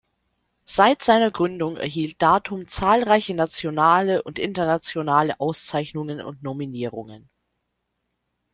Seit 0.65 1.03
seiner 1.03 1.29
Gründung 1.29 1.77
erhielt 1.77 2.23
Datum 2.23 2.67
zahlreiche 2.67 3.35
nationale 3.35 4.23
und 4.23 4.39
internationale 4.39 5.39
Auszeichnungen 5.39 6.21
und 6.21 6.41
Nominierungen. 6.41 7.29